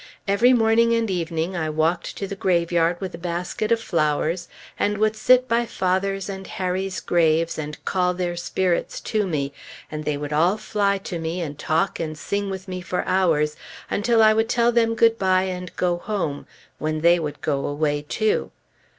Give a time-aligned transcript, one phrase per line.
[0.27, 4.47] Every morning and evening I walked to the graveyard with a basket of flowers,
[4.79, 9.53] and would sit by father's and Harry's graves and call their spirits to me;
[9.91, 13.55] and they would all fly to me, and talk and sing with me for hours
[13.91, 16.47] until I would tell them good bye and go home,
[16.79, 18.49] when they would go away too.